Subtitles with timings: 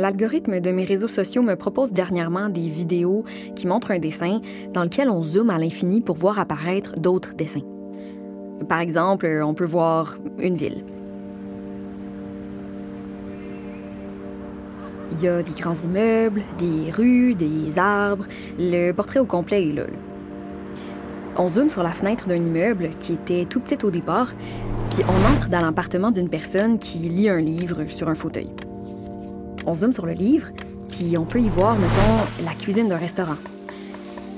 [0.00, 3.22] L'algorithme de mes réseaux sociaux me propose dernièrement des vidéos
[3.54, 4.40] qui montrent un dessin
[4.72, 7.60] dans lequel on zoome à l'infini pour voir apparaître d'autres dessins.
[8.66, 10.86] Par exemple, on peut voir une ville.
[15.12, 18.24] Il y a des grands immeubles, des rues, des arbres.
[18.58, 19.84] Le portrait au complet est là.
[21.36, 24.32] On zoome sur la fenêtre d'un immeuble qui était tout petit au départ,
[24.88, 28.48] puis on entre dans l'appartement d'une personne qui lit un livre sur un fauteuil.
[29.66, 30.48] On zoome sur le livre,
[30.90, 33.36] puis on peut y voir, mettons, la cuisine d'un restaurant.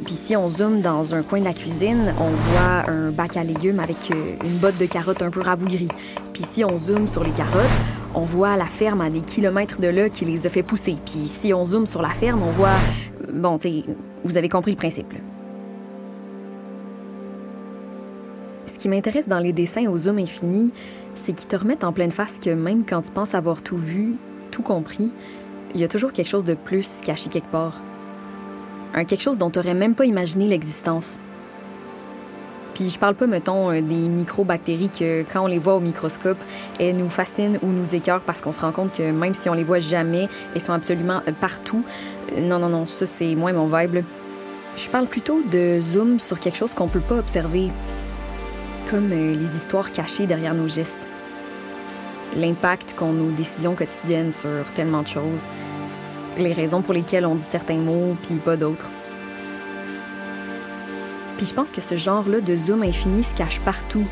[0.05, 3.45] Puis si on zoome dans un coin de la cuisine, on voit un bac à
[3.45, 5.89] légumes avec euh, une botte de carottes un peu rabougrie.
[6.33, 7.71] Puis si on zoome sur les carottes,
[8.15, 10.97] on voit la ferme à des kilomètres de là qui les a fait pousser.
[11.07, 12.77] Puis si on zoome sur la ferme, on voit...
[13.33, 13.85] Bon, tu
[14.25, 15.13] vous avez compris le principe.
[18.67, 20.73] Ce qui m'intéresse dans les dessins au zoom infini,
[21.15, 24.17] c'est qu'ils te remettent en pleine face que même quand tu penses avoir tout vu,
[24.53, 25.11] tout compris,
[25.75, 27.81] il y a toujours quelque chose de plus caché quelque part.
[28.95, 31.19] Un quelque chose dont tu n'aurais même pas imaginé l'existence.
[32.75, 36.39] Puis je parle pas, mettons, euh, des microbactéries que, quand on les voit au microscope,
[36.79, 39.55] elles nous fascinent ou nous écœurent parce qu'on se rend compte que même si on
[39.55, 41.83] les voit jamais, elles sont absolument euh, partout.
[42.37, 44.05] Euh, Non, non, non, ça c'est moins mon vibe.
[44.77, 47.71] Je parle plutôt de zoom sur quelque chose qu'on peut pas observer,
[48.91, 51.12] comme les histoires cachées derrière nos gestes.
[52.37, 55.47] L'impact qu'ont nos décisions quotidiennes sur tellement de choses.
[56.39, 58.89] Les raisons pour lesquelles on dit certains mots puis pas d'autres.
[61.37, 64.05] Puis je pense que ce genre-là de zoom infini se cache partout,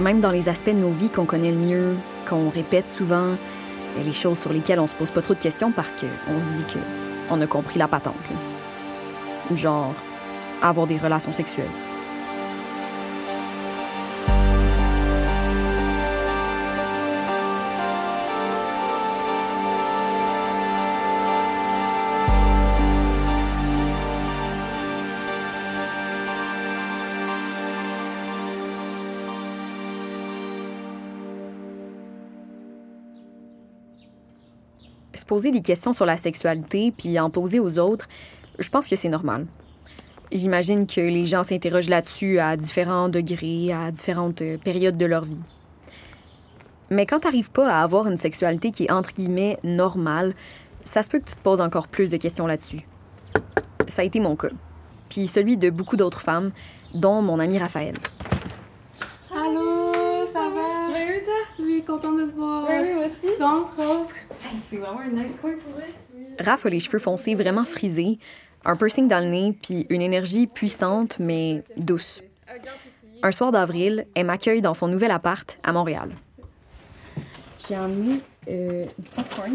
[0.00, 1.94] même dans les aspects de nos vies qu'on connaît le mieux,
[2.28, 3.28] qu'on répète souvent,
[4.04, 6.64] les choses sur lesquelles on se pose pas trop de questions parce qu'on se dit
[7.28, 8.14] qu'on a compris la patente.
[9.54, 9.94] Genre,
[10.62, 11.66] avoir des relations sexuelles.
[35.14, 38.08] Se poser des questions sur la sexualité puis en poser aux autres,
[38.58, 39.46] je pense que c'est normal.
[40.30, 45.24] J'imagine que les gens s'interrogent là-dessus à différents degrés, à différentes euh, périodes de leur
[45.24, 45.42] vie.
[46.88, 50.34] Mais quand t'arrives pas à avoir une sexualité qui est entre guillemets normale,
[50.84, 52.86] ça se peut que tu te poses encore plus de questions là-dessus.
[53.88, 54.48] Ça a été mon cas.
[55.10, 56.50] Puis celui de beaucoup d'autres femmes,
[56.94, 57.94] dont mon ami Raphaël.
[59.30, 59.92] Allô,
[60.32, 60.88] ça va?
[60.92, 61.64] Oui, oui, toi?
[61.64, 62.66] Oui, contente de te voir.
[62.68, 63.28] Oui, oui, moi aussi.
[63.36, 64.08] Tu rentres, Rose?
[64.44, 65.92] Hey, c'est vraiment un nice coin pour vrai.
[66.38, 68.18] Raph a les cheveux foncés vraiment frisés,
[68.64, 72.22] un piercing dans le nez, puis une énergie puissante mais douce.
[73.22, 76.10] Un soir d'avril, elle m'accueille dans son nouvel appart à Montréal.
[77.68, 79.52] J'ai emmené euh, du popcorn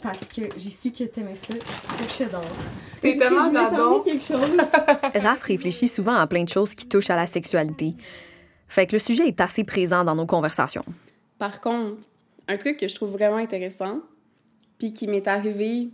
[0.00, 2.42] parce que j'ai su que t'aimais ça au cheddar.
[3.00, 4.56] T'es tellement t'emmener quelque chose.
[5.20, 7.96] Raph réfléchit souvent à plein de choses qui touchent à la sexualité.
[8.68, 10.84] Fait que le sujet est assez présent dans nos conversations.
[11.38, 11.96] Par contre,
[12.48, 14.00] un truc que je trouve vraiment intéressant,
[14.78, 15.90] puis qui m'est arrivé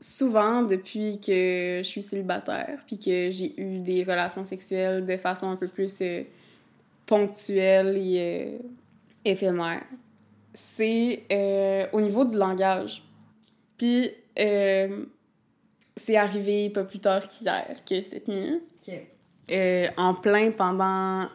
[0.00, 5.50] souvent depuis que je suis célibataire, puis que j'ai eu des relations sexuelles de façon
[5.50, 6.22] un peu plus euh,
[7.06, 8.58] ponctuelle et euh,
[9.24, 9.84] éphémère,
[10.54, 13.02] c'est euh, au niveau du langage.
[13.78, 14.10] Puis
[15.96, 18.60] c'est arrivé pas plus tard qu'hier, que cette nuit.
[19.96, 21.28] En plein pendant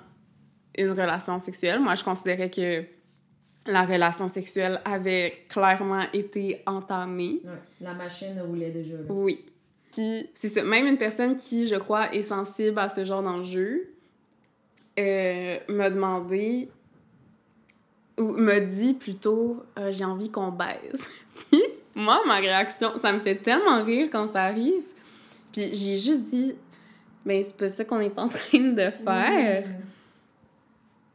[0.77, 1.79] une relation sexuelle.
[1.79, 2.85] Moi, je considérais que
[3.65, 7.41] la relation sexuelle avait clairement été entamée.
[7.79, 8.93] La machine roulait déjà.
[8.93, 9.03] Là.
[9.09, 9.45] Oui.
[9.91, 10.63] Puis, c'est ça.
[10.63, 13.89] Même une personne qui, je crois, est sensible à ce genre d'enjeu
[14.99, 16.69] euh, m'a demandé,
[18.17, 21.07] ou m'a dit plutôt, euh, j'ai envie qu'on baise.
[21.35, 21.61] Puis,
[21.93, 24.83] moi, ma réaction, ça me fait tellement rire quand ça arrive.
[25.51, 26.55] Puis, j'ai juste dit,
[27.25, 29.65] ben, c'est pas ça qu'on est en train de faire.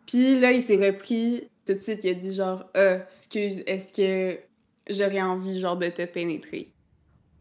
[0.07, 2.05] Puis là, il s'est repris tout de suite.
[2.05, 4.39] Il a dit genre, euh, excuse, est-ce que
[4.89, 6.73] j'aurais envie genre de te pénétrer?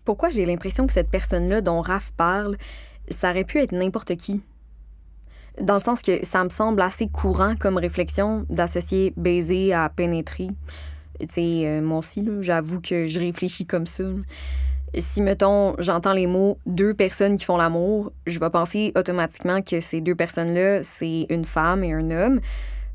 [0.03, 2.57] Pourquoi j'ai l'impression que cette personne-là dont Raph parle,
[3.09, 4.41] ça aurait pu être n'importe qui?
[5.61, 10.49] Dans le sens que ça me semble assez courant comme réflexion d'associer baiser à pénétrer.
[11.19, 14.03] Tu sais, euh, moi aussi, j'avoue que je réfléchis comme ça.
[14.97, 19.81] Si, mettons, j'entends les mots deux personnes qui font l'amour, je vais penser automatiquement que
[19.81, 22.41] ces deux personnes-là, c'est une femme et un homme,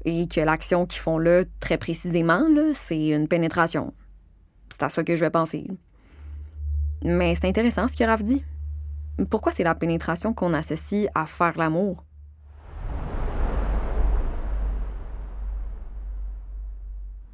[0.04, 2.42] et que l'action qu'ils font là, très précisément,
[2.72, 3.92] c'est une pénétration.
[4.70, 5.66] C'est à ça que je vais penser.
[7.04, 8.44] Mais c'est intéressant ce que Raph dit.
[9.30, 12.04] Pourquoi c'est la pénétration qu'on associe à faire l'amour?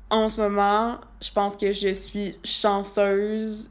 [0.08, 3.68] En ce moment, je pense que je suis chanceuse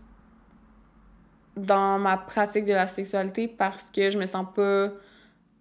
[1.55, 4.89] dans ma pratique de la sexualité parce que je me sens pas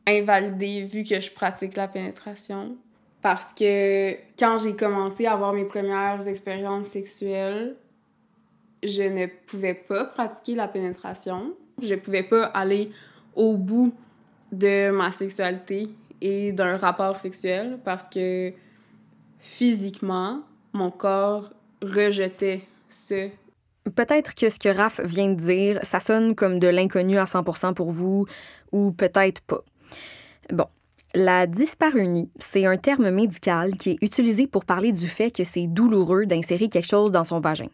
[0.06, 2.76] invalidée vu que je pratique la pénétration.
[3.24, 7.74] Parce que quand j'ai commencé à avoir mes premières expériences sexuelles,
[8.82, 11.54] je ne pouvais pas pratiquer la pénétration.
[11.80, 12.90] Je pouvais pas aller
[13.34, 13.94] au bout
[14.52, 15.88] de ma sexualité
[16.20, 18.52] et d'un rapport sexuel parce que
[19.38, 20.42] physiquement,
[20.74, 21.50] mon corps
[21.80, 22.60] rejetait
[22.90, 23.30] ce.
[23.94, 27.72] Peut-être que ce que Raph vient de dire, ça sonne comme de l'inconnu à 100%
[27.72, 28.26] pour vous,
[28.70, 29.64] ou peut-être pas.
[30.52, 30.66] Bon,
[31.14, 35.66] la dyspareunie, c'est un terme médical qui est utilisé pour parler du fait que c'est
[35.66, 37.68] douloureux d'insérer quelque chose dans son vagin.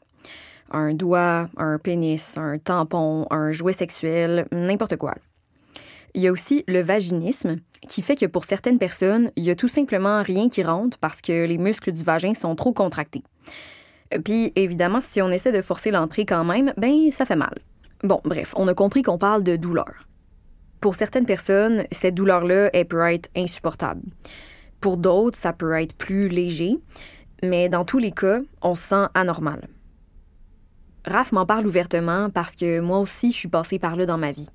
[0.70, 5.14] Un doigt, un pénis, un tampon, un jouet sexuel, n'importe quoi.
[6.14, 7.58] Il y a aussi le vaginisme,
[7.88, 11.20] qui fait que pour certaines personnes, il y a tout simplement rien qui rentre parce
[11.22, 13.22] que les muscles du vagin sont trop contractés.
[14.24, 17.54] Puis évidemment, si on essaie de forcer l'entrée quand même, ben ça fait mal.
[18.02, 20.09] Bon, bref, on a compris qu'on parle de douleur.
[20.80, 24.02] Pour certaines personnes, cette douleur-là, peut être insupportable.
[24.80, 26.78] Pour d'autres, ça peut être plus léger,
[27.42, 29.68] mais dans tous les cas, on se sent anormal.
[31.04, 34.32] Raph m'en parle ouvertement parce que moi aussi, je suis passée par là dans ma
[34.32, 34.48] vie.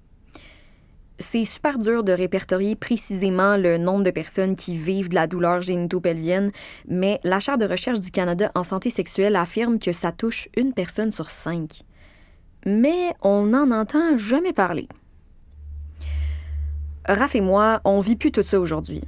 [1.17, 5.61] C'est super dur de répertorier précisément le nombre de personnes qui vivent de la douleur
[5.61, 6.51] génitopelvienne,
[6.87, 10.73] mais la Chaire de recherche du Canada en santé sexuelle affirme que ça touche une
[10.73, 11.83] personne sur cinq.
[12.65, 14.89] Mais on n'en entend jamais parler.
[17.07, 19.01] Raph et moi, on vit plus tout ça aujourd'hui.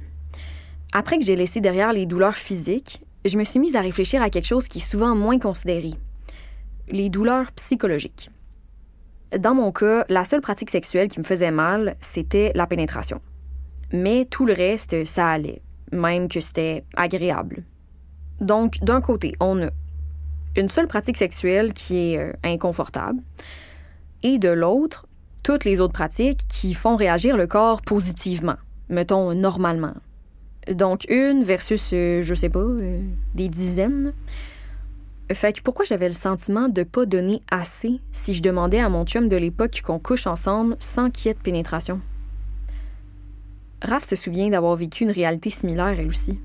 [0.92, 4.30] Après que j'ai laissé derrière les douleurs physiques, je me suis mise à réfléchir à
[4.30, 5.94] quelque chose qui est souvent moins considéré
[6.88, 8.30] les douleurs psychologiques.
[9.38, 13.20] Dans mon cas, la seule pratique sexuelle qui me faisait mal, c'était la pénétration.
[13.92, 15.60] Mais tout le reste, ça allait,
[15.92, 17.64] même que c'était agréable.
[18.40, 19.70] Donc, d'un côté, on a
[20.56, 23.20] une seule pratique sexuelle qui est euh, inconfortable,
[24.22, 25.06] et de l'autre,
[25.42, 28.56] toutes les autres pratiques qui font réagir le corps positivement,
[28.88, 29.94] mettons normalement.
[30.72, 33.00] Donc, une versus, euh, je sais pas, euh,
[33.34, 34.12] des dizaines.
[35.32, 39.04] Fait que pourquoi j'avais le sentiment de pas donner assez si je demandais à mon
[39.04, 42.00] chum de l'époque qu'on couche ensemble sans qu'il y ait de pénétration?
[43.82, 46.40] Raph se souvient d'avoir vécu une réalité similaire, elle aussi.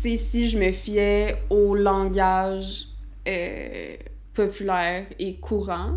[0.00, 2.88] Tu si je me fiais au langage
[3.26, 3.96] euh,
[4.34, 5.96] populaire et courant,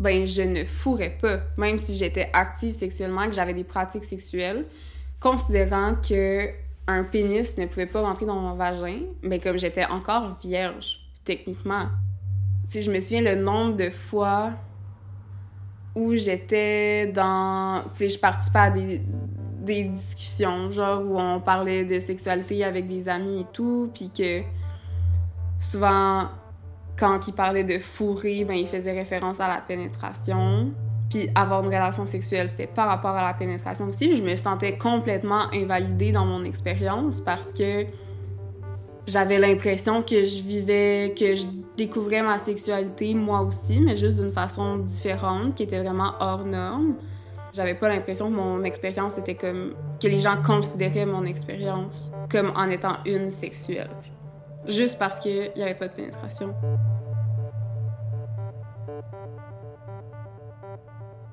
[0.00, 4.66] ben je ne fourrais pas, même si j'étais active sexuellement, que j'avais des pratiques sexuelles,
[5.20, 6.48] considérant que
[6.86, 11.86] un pénis ne pouvait pas rentrer dans mon vagin, mais comme j'étais encore vierge, techniquement.
[12.70, 14.52] Tu je me souviens le nombre de fois
[15.94, 17.82] où j'étais dans.
[17.94, 19.02] Tu sais, je participais à des,
[19.60, 24.42] des discussions, genre où on parlait de sexualité avec des amis et tout, puis que
[25.60, 26.28] souvent,
[26.98, 30.72] quand ils parlaient de fourrer, ben, ils faisaient référence à la pénétration.
[31.10, 34.16] Puis avoir une relation sexuelle, c'était par rapport à la pénétration aussi.
[34.16, 37.86] Je me sentais complètement invalidée dans mon expérience parce que
[39.06, 41.44] j'avais l'impression que je vivais, que je
[41.76, 46.94] découvrais ma sexualité moi aussi, mais juste d'une façon différente, qui était vraiment hors norme.
[47.52, 49.74] J'avais pas l'impression que mon expérience était comme.
[50.00, 53.90] que les gens considéraient mon expérience comme en étant une sexuelle.
[54.66, 56.54] Juste parce qu'il n'y avait pas de pénétration.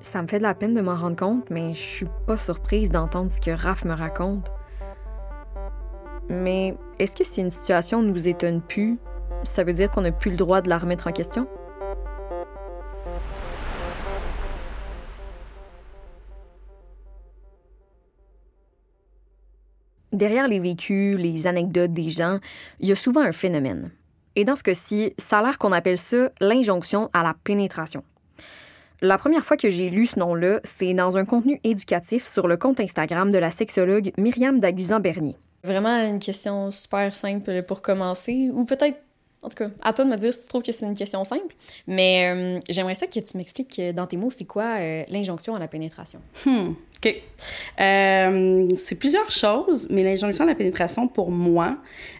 [0.00, 2.90] Ça me fait de la peine de m'en rendre compte, mais je suis pas surprise
[2.90, 4.50] d'entendre ce que Raph me raconte.
[6.28, 8.98] Mais est-ce que si une situation nous étonne plus,
[9.44, 11.46] ça veut dire qu'on n'a plus le droit de la remettre en question?
[20.20, 22.40] Derrière les vécus, les anecdotes des gens,
[22.78, 23.90] il y a souvent un phénomène.
[24.36, 28.04] Et dans ce cas-ci, ça a l'air qu'on appelle ça l'injonction à la pénétration.
[29.00, 32.58] La première fois que j'ai lu ce nom-là, c'est dans un contenu éducatif sur le
[32.58, 35.36] compte Instagram de la sexologue Myriam Daguzan-Bernier.
[35.64, 38.98] Vraiment une question super simple pour commencer, ou peut-être,
[39.40, 41.24] en tout cas, à toi de me dire si tu trouves que c'est une question
[41.24, 41.54] simple.
[41.86, 45.54] Mais euh, j'aimerais ça que tu m'expliques euh, dans tes mots, c'est quoi euh, l'injonction
[45.54, 46.20] à la pénétration?
[46.44, 47.16] Hmm, OK.
[47.78, 51.78] c'est plusieurs choses, mais l'injonction à la pénétration, pour moi,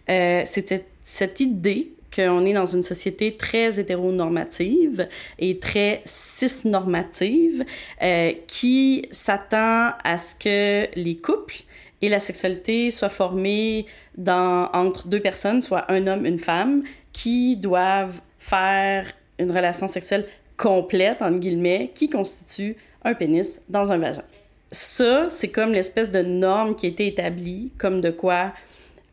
[0.09, 5.07] c'était cette idée qu'on est dans une société très hétéronormative
[5.39, 7.65] et très cisnormative
[8.47, 11.63] qui s'attend à ce que les couples
[12.03, 16.83] et la sexualité soit formée dans, entre deux personnes, soit un homme, une femme,
[17.13, 19.07] qui doivent faire
[19.39, 24.23] une relation sexuelle complète, entre guillemets, qui constitue un pénis dans un vagin.
[24.71, 28.53] Ça, c'est comme l'espèce de norme qui a été établie, comme de quoi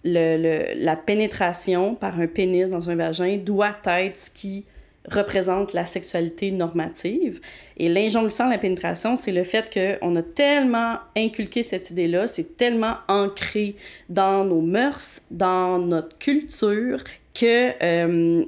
[0.03, 4.65] le, la pénétration par un pénis dans un vagin doit être ce qui
[5.09, 7.39] représente la sexualité normative.
[7.77, 12.57] Et l'injonction à la pénétration, c'est le fait qu'on a tellement inculqué cette idée-là, c'est
[12.57, 13.75] tellement ancré
[14.09, 18.43] dans nos mœurs, dans notre culture, que euh,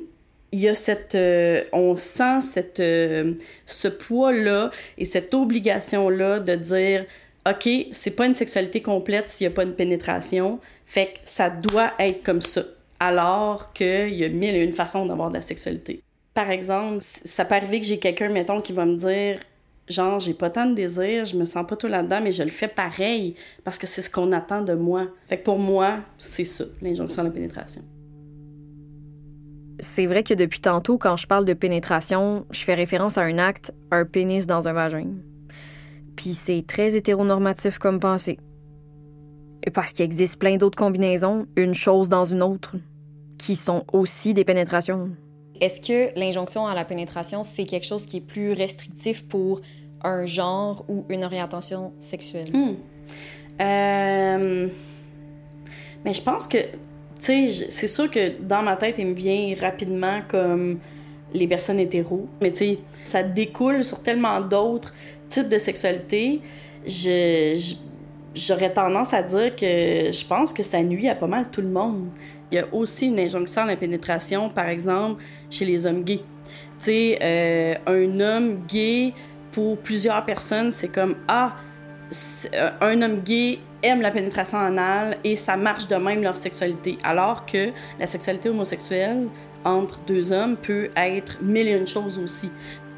[0.52, 3.34] il y a cette euh, on sent cette euh,
[3.66, 7.06] ce poids là et cette obligation là de dire
[7.50, 11.50] OK, c'est pas une sexualité complète s'il y a pas une pénétration, fait que ça
[11.50, 12.64] doit être comme ça.
[13.00, 16.02] Alors qu'il y a mille et une façons d'avoir de la sexualité.
[16.34, 19.40] Par exemple, ça peut arriver que j'ai quelqu'un, mettons, qui va me dire
[19.88, 22.52] genre, j'ai pas tant de désir, je me sens pas tout là-dedans, mais je le
[22.52, 25.08] fais pareil parce que c'est ce qu'on attend de moi.
[25.28, 27.82] Fait que pour moi, c'est ça, l'injonction à la pénétration.
[29.82, 33.38] C'est vrai que depuis tantôt, quand je parle de pénétration, je fais référence à un
[33.38, 35.08] acte, un pénis dans un vagin.
[36.16, 38.40] Puis c'est très hétéronormatif comme pensée.
[39.74, 42.76] Parce qu'il existe plein d'autres combinaisons, une chose dans une autre,
[43.38, 45.12] qui sont aussi des pénétrations.
[45.62, 49.62] Est-ce que l'injonction à la pénétration, c'est quelque chose qui est plus restrictif pour
[50.04, 52.50] un genre ou une orientation sexuelle?
[52.54, 52.76] Hmm.
[53.62, 54.68] Euh...
[56.06, 56.58] Mais je pense que,
[57.20, 60.80] tu sais, c'est sûr que dans ma tête, il me vient rapidement comme
[61.34, 62.28] les personnes hétéros.
[62.42, 64.94] Mais tu sais, ça découle sur tellement d'autres
[65.28, 66.42] types de sexualité.
[66.88, 67.76] Je,
[68.34, 71.70] j'aurais tendance à dire que je pense que ça nuit à pas mal tout le
[71.70, 72.08] monde.
[72.52, 76.24] Il y a aussi une injonction à la pénétration, par exemple, chez les hommes gays.
[76.80, 79.14] Tu sais, euh, un homme gay,
[79.52, 81.56] pour plusieurs personnes, c'est comme Ah,
[82.54, 86.98] euh, un homme gay aime la pénétration anale et ça marche de même leur sexualité.
[87.04, 87.70] Alors que
[88.00, 89.28] la sexualité homosexuelle
[89.66, 92.50] entre deux hommes peut être mille et une choses aussi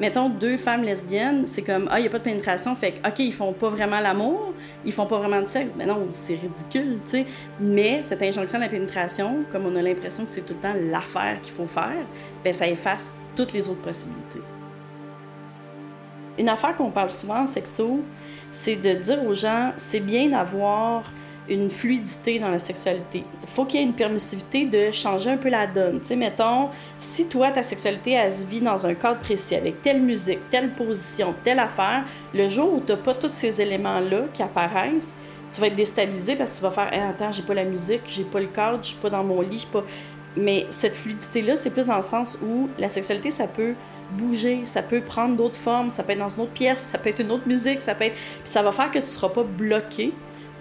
[0.02, 3.08] mettons, deux femmes lesbiennes, c'est comme, ah, il n'y a pas de pénétration, fait que,
[3.08, 4.52] OK, ils font pas vraiment l'amour,
[4.84, 5.76] ils font pas vraiment de sexe.
[5.78, 7.26] Mais non, c'est ridicule, tu sais.
[7.60, 10.74] Mais cette injonction de la pénétration, comme on a l'impression que c'est tout le temps
[10.90, 12.06] l'affaire qu'il faut faire,
[12.44, 14.42] ben ça efface toutes les autres possibilités.
[16.38, 18.00] Une affaire qu'on parle souvent en sexo,
[18.52, 21.04] c'est de dire aux gens, c'est bien d'avoir
[21.50, 23.24] une fluidité dans la sexualité.
[23.42, 26.00] Il faut qu'il y ait une permissivité de changer un peu la donne.
[26.00, 29.82] Tu sais, mettons, si toi, ta sexualité, elle se vit dans un cadre précis, avec
[29.82, 34.44] telle musique, telle position, telle affaire, le jour où tu pas tous ces éléments-là qui
[34.44, 35.16] apparaissent,
[35.52, 38.02] tu vas être déstabilisé parce que tu vas faire hey, Attends, j'ai pas la musique,
[38.06, 39.84] j'ai pas le cadre, je suis pas dans mon lit, je pas.
[40.38, 43.74] Mais cette fluidité-là, c'est plus dans le sens où la sexualité, ça peut
[44.12, 47.10] bouger, ça peut prendre d'autres formes, ça peut être dans une autre pièce, ça peut
[47.10, 48.16] être une autre musique, ça peut être.
[48.16, 50.14] Puis ça va faire que tu seras pas bloqué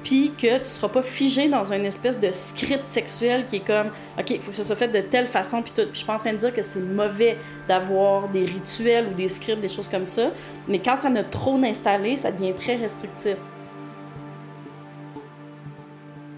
[0.02, 3.88] puis que tu seras pas figé dans une espèce de script sexuel qui est comme
[4.18, 5.82] OK, il faut que ça soit fait de telle façon puis tout.
[5.82, 7.36] Puis je suis pas en train de dire que c'est mauvais
[7.68, 10.30] d'avoir des rituels ou des scripts, des choses comme ça,
[10.68, 13.36] mais quand ça a trop installé, ça devient très restrictif.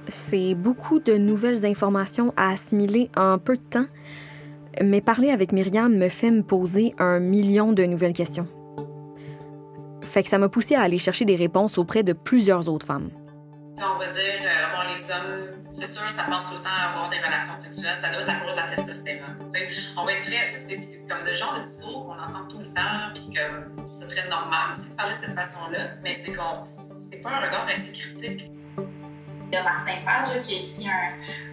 [0.08, 3.86] C'est beaucoup de nouvelles informations à assimiler en peu de temps,
[4.80, 8.46] mais parler avec Myriam me fait me poser un million de nouvelles questions.
[10.02, 13.10] Fait que ça m'a poussé à aller chercher des réponses auprès de plusieurs autres femmes
[13.80, 16.90] on va dire, euh, bon, les hommes, c'est sûr, ça pense tout le temps à
[16.90, 19.36] avoir des relations sexuelles, ça doit être à cause de la testostérone.
[19.96, 23.12] On va être très, c'est comme le genre de discours qu'on entend tout le temps,
[23.14, 23.40] puis que
[23.90, 27.92] c'est très normal aussi de parler de cette façon-là, mais c'est pas un regard assez
[27.92, 28.50] critique.
[29.54, 30.86] A Martin Page qui a écrit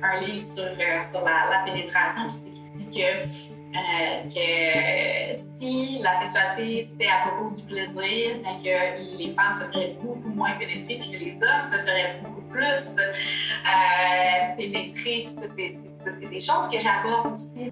[0.02, 6.82] un, livre sur, euh, sur la, pénétration qui, dit que euh, que si la sexualité
[6.82, 11.44] c'était à propos du plaisir, que les femmes se feraient beaucoup moins pénétrer, que les
[11.44, 15.28] hommes se feraient beaucoup plus euh, pénétrer.
[15.30, 17.72] c'est des choses que j'aborde aussi.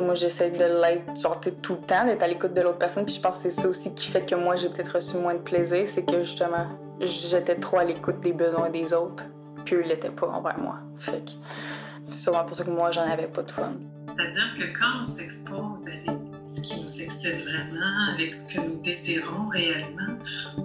[0.00, 3.04] Moi, j'essaie de l'être, genre, tout le temps, d'être à l'écoute de l'autre personne.
[3.04, 5.34] Puis je pense que c'est ça aussi qui fait que moi, j'ai peut-être reçu moins
[5.34, 5.86] de plaisir.
[5.86, 6.66] C'est que justement,
[7.00, 9.24] j'étais trop à l'écoute des besoins des autres.
[9.64, 10.78] Puis eux l'étaient pas envers moi.
[10.98, 11.30] Fait que
[12.10, 13.72] c'est sûrement pour ça que moi, j'en avais pas de fun.
[14.08, 16.10] C'est-à-dire que quand on s'expose avec
[16.42, 20.18] ce qui nous excède vraiment, avec ce que nous désirons réellement,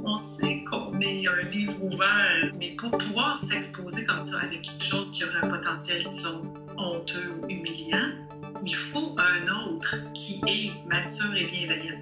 [0.04, 2.52] on sait qu'on est un livre ouvert.
[2.60, 6.42] Mais pour pouvoir s'exposer comme ça avec quelque chose qui aurait un potentiel, disons,
[6.78, 8.10] honteux ou humiliant,
[8.68, 12.02] il faut un autre qui est mature et bienveillant.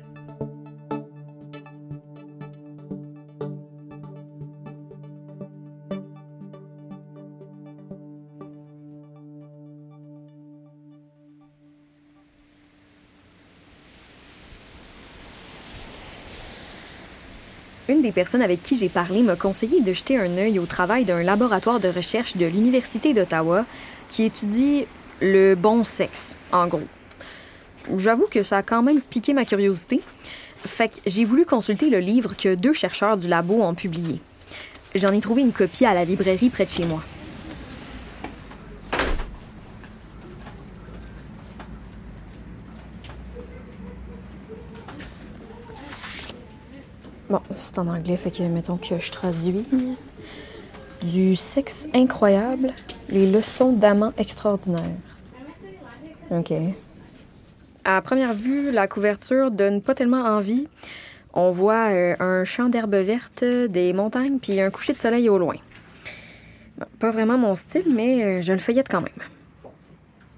[17.87, 21.05] Une des personnes avec qui j'ai parlé m'a conseillé de jeter un œil au travail
[21.05, 23.65] d'un laboratoire de recherche de l'Université d'Ottawa
[24.09, 24.87] qui étudie
[25.21, 26.87] le bon sexe, en gros.
[27.97, 30.01] J'avoue que ça a quand même piqué ma curiosité.
[30.57, 34.19] Fait que j'ai voulu consulter le livre que deux chercheurs du labo ont publié.
[34.95, 37.03] J'en ai trouvé une copie à la librairie près de chez moi.
[47.29, 49.65] Bon, c'est en anglais, fait que mettons que je traduis.
[51.13, 52.73] Du sexe incroyable,
[53.09, 54.97] les leçons d'amant extraordinaires.
[56.31, 56.51] OK.
[57.83, 60.67] À première vue, la couverture donne pas tellement envie.
[61.33, 65.37] On voit euh, un champ d'herbe verte, des montagnes, puis un coucher de soleil au
[65.37, 65.55] loin.
[66.99, 69.11] Pas vraiment mon style, mais euh, je le feuillette quand même.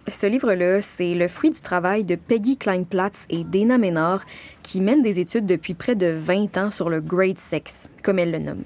[0.10, 4.26] Ce livre-là, c'est le fruit du travail de Peggy Kleinplatz et Dana Ménard,
[4.64, 8.32] qui mènent des études depuis près de 20 ans sur le Great Sex, comme elles
[8.32, 8.64] le nomment.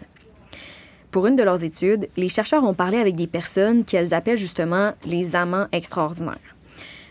[1.11, 4.93] Pour une de leurs études, les chercheurs ont parlé avec des personnes qu'elles appellent justement
[5.05, 6.55] les amants extraordinaires.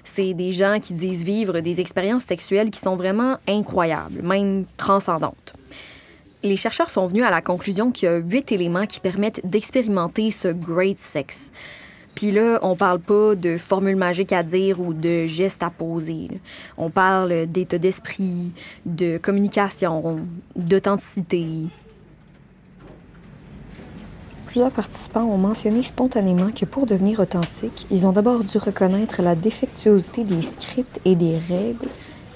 [0.04, 5.52] C'est des gens qui disent vivre des expériences sexuelles qui sont vraiment incroyables, même transcendantes.
[6.42, 10.30] Les chercheurs sont venus à la conclusion qu'il y a huit éléments qui permettent d'expérimenter
[10.30, 11.52] ce great sex.
[12.14, 16.28] Puis là, on parle pas de formule magique à dire ou de gestes à poser.
[16.78, 18.54] On parle d'état d'esprit,
[18.86, 20.20] de communication,
[20.56, 21.68] d'authenticité.
[24.50, 29.36] Plusieurs participants ont mentionné spontanément que pour devenir authentique, ils ont d'abord dû reconnaître la
[29.36, 31.86] défectuosité des scripts et des règles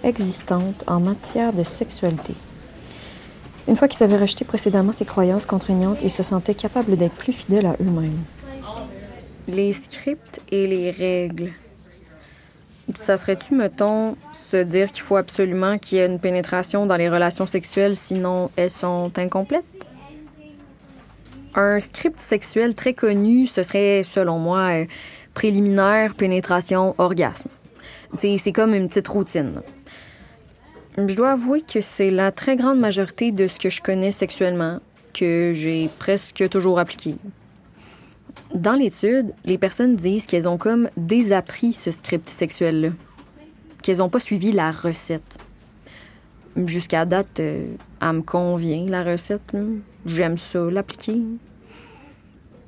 [0.04, 2.37] existantes en matière de sexualité.
[3.66, 7.33] Une fois qu'ils avaient rejeté précédemment ces croyances contraignantes, ils se sentaient capables d'être plus
[7.33, 8.23] fidèles à eux-mêmes.
[9.49, 11.50] Les scripts et les règles.
[12.94, 17.09] Ça serait-tu, mettons, se dire qu'il faut absolument qu'il y ait une pénétration dans les
[17.09, 19.64] relations sexuelles, sinon elles sont incomplètes?
[21.57, 24.85] Un script sexuel très connu, ce serait, selon moi, euh,
[25.35, 27.49] préliminaire, pénétration, orgasme.
[28.17, 29.61] C'est comme une petite routine.
[30.97, 34.81] Je dois avouer que c'est la très grande majorité de ce que je connais sexuellement,
[35.12, 37.17] que j'ai presque toujours appliqué.
[38.55, 42.90] Dans l'étude, les personnes disent qu'elles ont comme désappris ce script sexuel-là,
[43.83, 45.38] qu'elles n'ont pas suivi la recette.
[46.67, 47.67] Jusqu'à date, euh,
[48.01, 49.53] elle me convient, la recette.
[50.07, 51.23] J'aime ça, l'appliquer.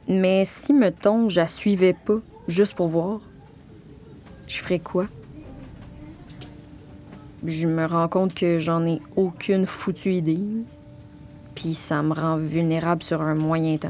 [0.08, 3.20] Mais si, mettons, je la suivais pas, juste pour voir,
[4.46, 5.06] je ferais quoi?
[7.44, 10.40] Je me rends compte que j'en ai aucune foutue idée.
[11.54, 13.88] Puis ça me rend vulnérable sur un moyen temps.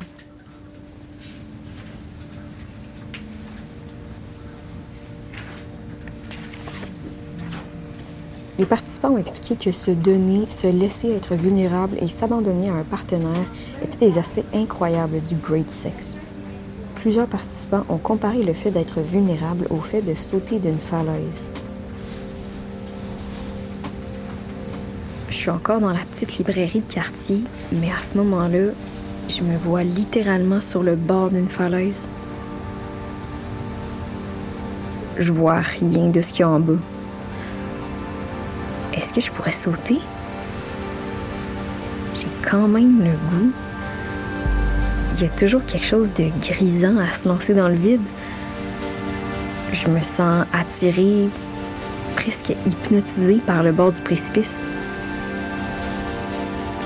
[8.59, 12.85] Les participants ont expliqué que se donner, se laisser être vulnérable et s'abandonner à un
[12.85, 13.45] partenaire
[13.83, 16.17] étaient des aspects incroyables du Great Sex.
[16.95, 21.51] Plusieurs participants ont comparé le fait d'être vulnérable au fait de sauter d'une falaise.
[25.29, 27.41] Je suis encore dans la petite librairie de quartier,
[27.73, 28.73] mais à ce moment-là,
[29.29, 32.09] je me vois littéralement sur le bord d'une falaise.
[35.19, 36.79] Je vois rien de ce qu'il y a en bas.
[38.97, 40.01] Est-ce que je pourrais sauter?
[42.15, 43.53] J'ai quand même le goût.
[45.15, 48.01] Il y a toujours quelque chose de grisant à se lancer dans le vide.
[49.73, 51.29] Je me sens attirée,
[52.15, 54.67] presque hypnotisée par le bord du précipice.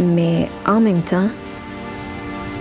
[0.00, 1.28] Mais en même temps,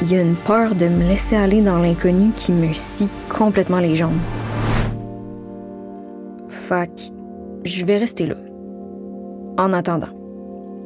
[0.01, 3.79] il y a une peur de me laisser aller dans l'inconnu qui me scie complètement
[3.79, 4.19] les jambes.
[6.49, 6.89] Fac,
[7.65, 8.35] je vais rester là.
[9.59, 10.07] En attendant,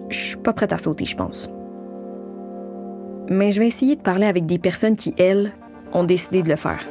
[0.10, 1.48] je suis pas prête à sauter, je pense.
[3.30, 5.54] Mais je vais essayer de parler avec des personnes qui, elles,
[5.92, 6.84] ont décidé de le faire.